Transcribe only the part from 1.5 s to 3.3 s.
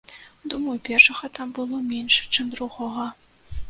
было менш, чым другога.